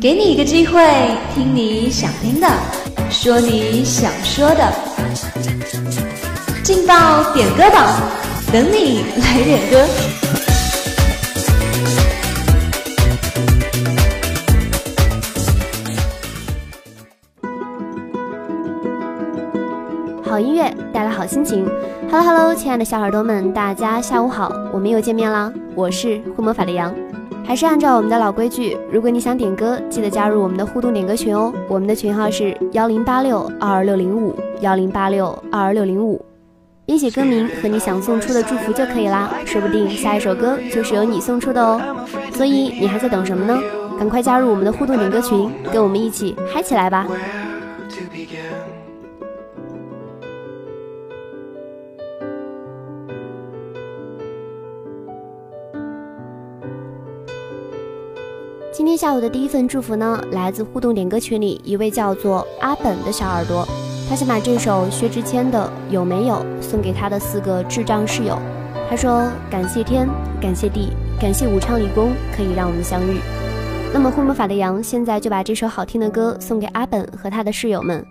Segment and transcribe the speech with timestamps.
[0.00, 0.80] 给你一个机会，
[1.34, 2.46] 听你想听的，
[3.10, 4.72] 说你想说的，
[6.62, 8.00] 劲爆点歌榜，
[8.52, 9.86] 等你来点歌。
[20.24, 21.66] 好音乐带来好心情。
[22.10, 25.52] Hello Hello，亲爱的小耳朵们，大家下午好，我们又见面啦！
[25.74, 26.94] 我是会魔法的羊，
[27.46, 31.52] 还是按照我们的老规矩，如果你想点歌，记得加入我们的互动点歌群哦。
[31.68, 36.20] 我们的群号是幺零八六二二六零五幺零八六二二六零五，
[36.84, 41.80] 编写歌名和你想送出的祝福就可以啦，说不定下一首歌就是由你送出的哦。
[42.32, 43.62] 所以你还在等什么呢？
[43.96, 47.06] 赶快加入我们的互动点歌群，跟我们一起嗨起来吧！
[58.96, 63.68] 天下午的第一份祝福呢，来自互动点歌群里一位叫做阿本的小耳朵，
[64.08, 68.38] 他想把这首薛之谦的《有没有》送给他的四个智障室友。
[68.88, 70.08] 他说：“感谢天，
[70.40, 70.88] 感谢地，
[71.20, 73.18] 感谢武昌理工可以让我们相遇。”
[73.92, 78.02] 那么，会魔法的羊现在就把这首好听的歌送给阿本和他的室友们。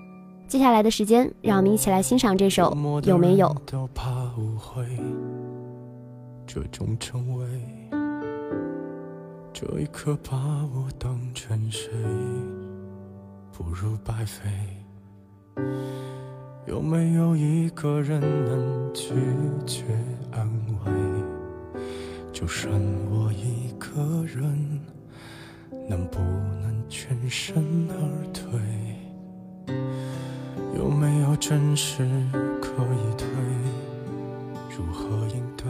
[0.48, 2.72] 接下来的时间，让我们一起来欣赏这首
[3.08, 3.48] 《有没有》。
[6.46, 6.62] 这
[9.58, 10.36] 这一刻把
[10.76, 11.90] 我当成谁，
[13.54, 14.52] 不如白费。
[16.68, 19.14] 有没有一个人能拒
[19.66, 19.86] 绝
[20.34, 20.46] 安
[20.84, 20.92] 慰？
[22.34, 22.70] 就剩
[23.10, 24.78] 我一个人，
[25.88, 26.20] 能不
[26.62, 28.60] 能全身而退？
[30.78, 32.04] 有没有真实
[32.62, 33.26] 可以退？
[34.78, 35.66] 如何应对？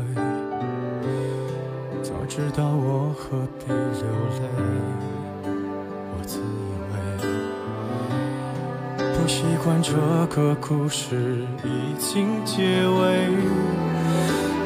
[2.36, 3.80] 知道我何必流
[4.42, 4.44] 泪，
[6.12, 6.44] 我自以
[6.92, 6.94] 为
[9.14, 9.94] 不习惯这
[10.36, 13.30] 个故事已经结尾，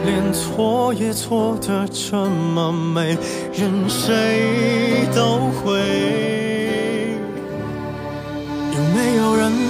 [0.03, 3.15] 连错也错得这么美，
[3.53, 6.38] 任谁都会。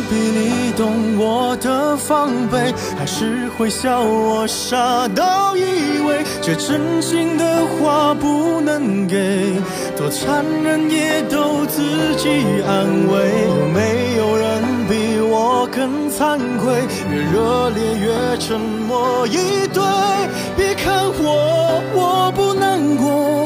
[0.10, 2.74] 比你懂我的防备？
[2.98, 9.54] 还是会笑我傻到以为这真心的话不能给？
[9.96, 12.30] 多残忍也都自己
[12.68, 13.46] 安慰。
[13.48, 16.88] 有没有人比我更惭愧？
[17.12, 19.84] 越热烈越沉默以对。
[20.58, 23.39] 别看我，我不难过，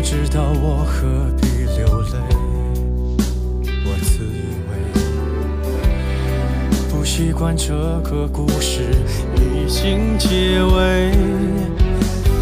[0.00, 1.06] 早知道我何
[1.36, 2.16] 必流泪？
[3.84, 4.72] 我自以为
[6.88, 8.80] 不习惯这个故事
[9.36, 11.12] 已经结尾，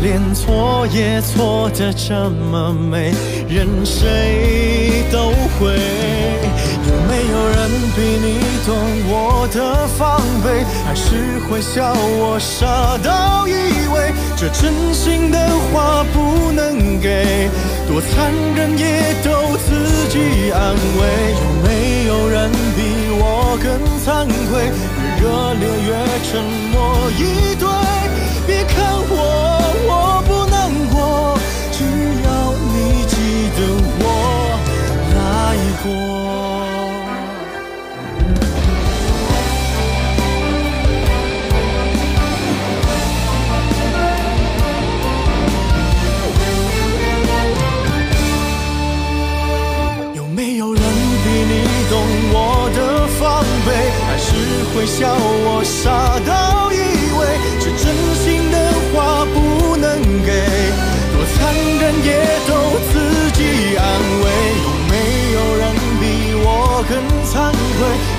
[0.00, 3.12] 连错也错的这么美，
[3.48, 5.74] 任谁都会。
[6.86, 8.38] 有没有人比你
[8.68, 8.76] 懂
[9.08, 10.62] 我的防备？
[10.84, 11.90] 还是会笑
[12.20, 15.38] 我傻到以为这真心的
[15.72, 17.48] 话不能给？
[17.88, 21.00] 多残忍也都自己安慰。
[21.32, 23.72] 有没有人比我更
[24.04, 24.68] 惭愧？
[25.16, 25.90] 越热烈越
[26.28, 26.76] 沉默
[27.16, 27.66] 以对。
[28.46, 28.76] 别看
[29.08, 29.16] 我，
[29.88, 31.38] 我不难过，
[31.72, 31.78] 只
[32.22, 32.28] 要
[32.74, 33.16] 你记
[33.56, 33.58] 得
[34.04, 34.04] 我
[35.14, 35.16] 来
[35.82, 36.17] 过。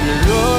[0.09, 0.58] 愧？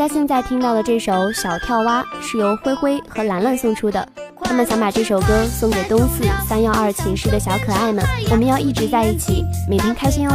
[0.00, 4.08] 大家现在听到的这首《小跳蛙》是由灰灰和兰兰送出的，
[4.42, 8.02] 他们想把这首歌送给东四三幺二寝室的小可爱们。
[8.30, 10.32] 我们要一直在一起，每天开心哦。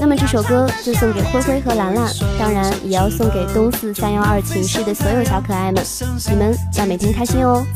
[0.00, 5.84] 那么这首歌就送给灰灰和兰兰，当然也要送给东四三幺二寝室的所有小可爱们，
[6.30, 7.66] 你们要每天开心哦。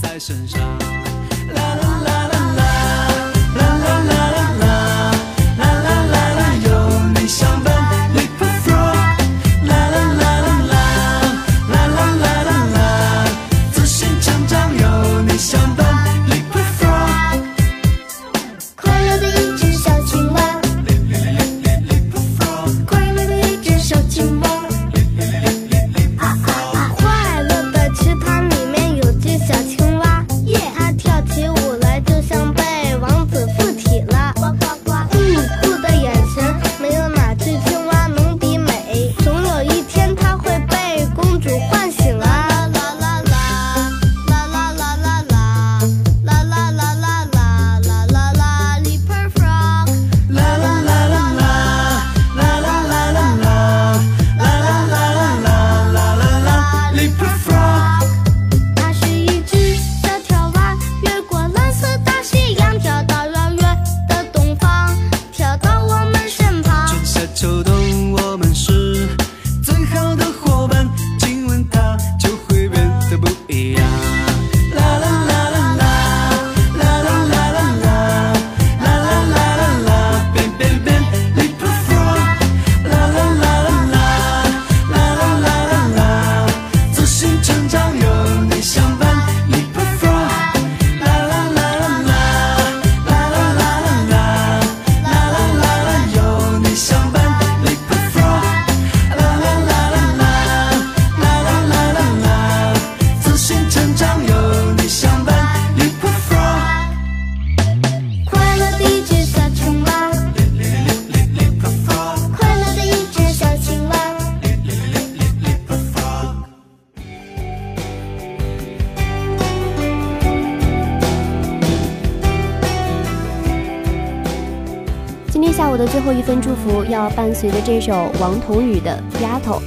[126.11, 129.63] 后一份祝福要伴随着这首王彤宇的《丫头》。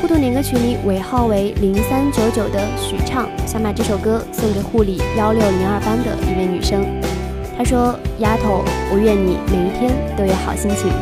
[0.00, 6.86] 互动点歌群里尾号为零三九九的许畅想把这首歌送给护理幺六零二班的一位女生。
[7.58, 10.92] 她说：“丫头，我愿你每一天都有好心情。”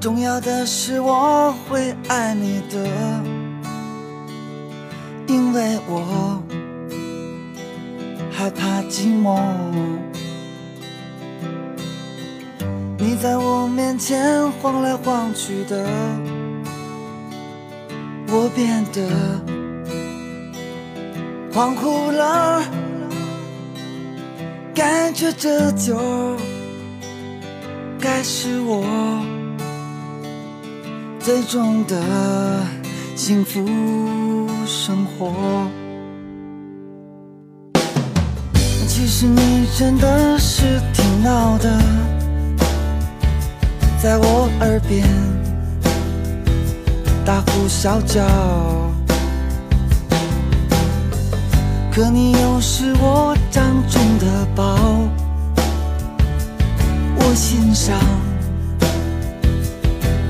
[0.00, 2.84] 重要的是我会爱你的，
[5.28, 6.42] 因为我
[8.32, 9.38] 害怕寂寞。
[13.04, 15.84] 你在我面前晃来晃去的，
[18.28, 19.02] 我变得
[21.52, 22.62] 恍惚了，
[24.72, 25.98] 感觉这就
[27.98, 28.84] 该是我
[31.18, 32.00] 最终的
[33.16, 33.66] 幸福
[34.64, 35.66] 生活。
[38.86, 42.11] 其实你真的是挺闹的。
[44.02, 45.06] 在我耳边
[47.24, 48.20] 大呼小叫，
[51.92, 54.76] 可你又是我掌中的宝，
[57.14, 57.96] 我心上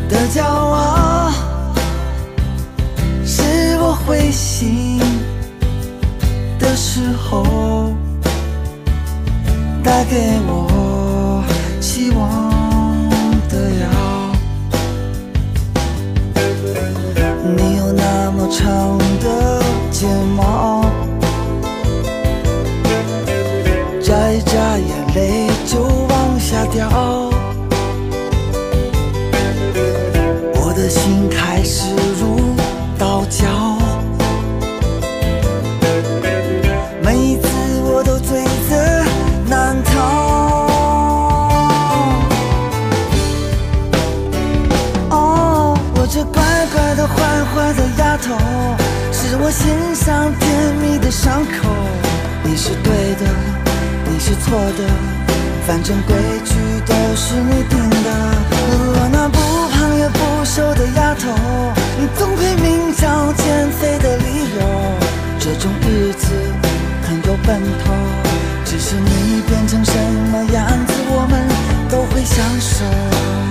[0.06, 1.32] 的骄傲，
[3.24, 3.42] 是
[3.78, 5.00] 我灰心
[6.58, 7.94] 的时候
[9.82, 11.42] 带给我
[11.80, 12.51] 希望。
[18.52, 20.06] 长的睫
[20.36, 20.84] 毛，
[23.98, 26.86] 眨一眨眼泪就往下掉，
[30.54, 31.94] 我的心开始
[49.44, 51.68] 我心上甜蜜的伤口。
[52.44, 53.26] 你是对的，
[54.08, 54.86] 你是错的，
[55.66, 56.54] 反正规矩
[56.86, 58.10] 都是你定的。
[58.94, 59.38] 我那不
[59.74, 61.26] 胖也不瘦的丫头，
[61.98, 64.62] 你总会名叫减肥的理由。
[65.40, 66.28] 这种日子
[67.02, 67.92] 很有奔头，
[68.64, 69.92] 只是你变成什
[70.30, 71.48] 么样子，我们
[71.90, 73.41] 都会享受。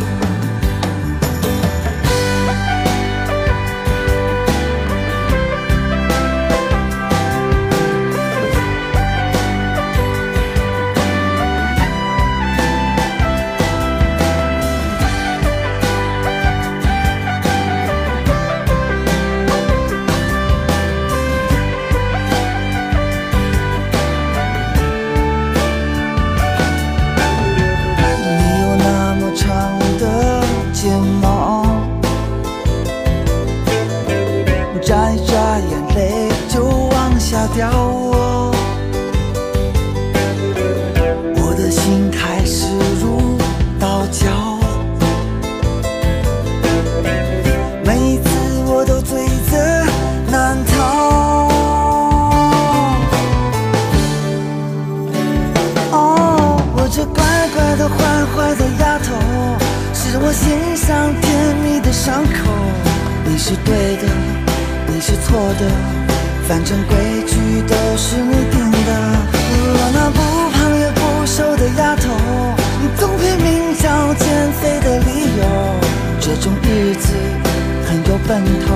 [78.27, 78.73] 奔头，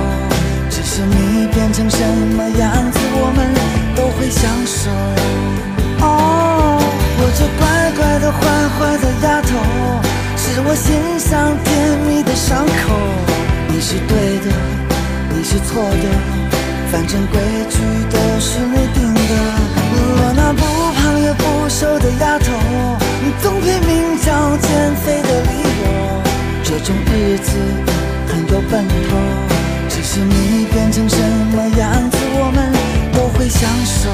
[0.69, 1.97] 只是你变成什
[2.35, 3.53] 么样子，我们
[3.95, 4.89] 都会相守。
[6.01, 6.79] 哦，
[7.19, 7.63] 我这乖
[7.95, 8.39] 乖的坏
[8.75, 9.49] 坏的丫头，
[10.35, 12.95] 是我心上甜蜜的伤口。
[13.67, 14.47] 你是对的，
[15.33, 16.05] 你是错的，
[16.91, 17.77] 反正规矩
[18.09, 19.19] 都是你定的。
[19.97, 20.63] 我那不
[20.95, 22.45] 胖也不瘦的丫头，
[23.23, 25.49] 你总拼命找减肥的理
[25.81, 25.85] 由。
[26.63, 27.51] 这种日子
[28.55, 29.17] 有奔头，
[29.89, 31.17] 只是你变成什
[31.53, 32.71] 么样子，我们
[33.11, 34.09] 都会相守。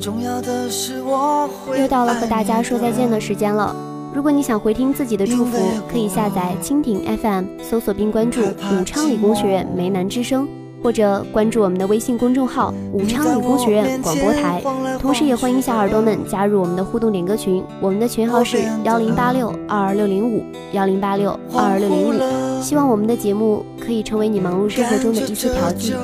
[0.00, 3.72] 重要的是我会又到了和大家说再见的时间了。
[4.12, 5.56] 如果你想回听自己的祝福，
[5.88, 10.48] 可以下载蜻蜓 FM，搜索并关注武昌理工学院梅南之声，
[10.82, 14.62] 或者关注我们的微信公众号武昌理工学院广播台。
[14.98, 20.42] 同时，也欢迎小耳朵们加入我们的互动点歌群，我们的群号是幺零八六二二六零五
[20.72, 22.62] 幺零八六二二六零五。
[22.62, 25.94] 希望我们的节目可以成为你忙碌生活中的一丝调剂。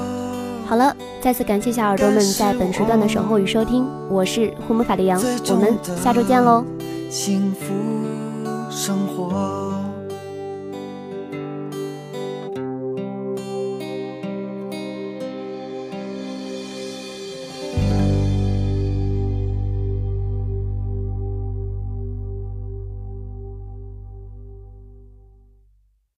[0.66, 6.64] 好了，再次感谢小耳朵们在本时段的守候与收听，我是护魔法的羊，我们下周见喽。
[7.10, 7.74] 幸福
[8.70, 9.73] 生活。